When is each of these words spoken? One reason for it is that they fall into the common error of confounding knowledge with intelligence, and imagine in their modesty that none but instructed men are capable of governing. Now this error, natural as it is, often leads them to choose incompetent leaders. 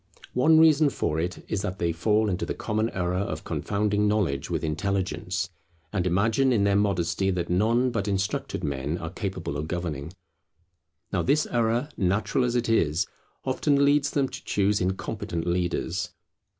One 0.33 0.57
reason 0.57 0.89
for 0.89 1.19
it 1.19 1.45
is 1.47 1.61
that 1.61 1.77
they 1.77 1.91
fall 1.91 2.27
into 2.27 2.43
the 2.43 2.55
common 2.55 2.89
error 2.89 3.19
of 3.19 3.43
confounding 3.43 4.07
knowledge 4.07 4.49
with 4.49 4.63
intelligence, 4.63 5.51
and 5.93 6.07
imagine 6.07 6.51
in 6.51 6.63
their 6.63 6.75
modesty 6.75 7.29
that 7.29 7.51
none 7.51 7.91
but 7.91 8.07
instructed 8.07 8.63
men 8.63 8.97
are 8.97 9.11
capable 9.11 9.57
of 9.57 9.67
governing. 9.67 10.11
Now 11.13 11.21
this 11.21 11.45
error, 11.51 11.89
natural 11.97 12.43
as 12.45 12.55
it 12.55 12.67
is, 12.67 13.05
often 13.45 13.85
leads 13.85 14.09
them 14.09 14.27
to 14.29 14.43
choose 14.43 14.81
incompetent 14.81 15.45
leaders. 15.45 16.09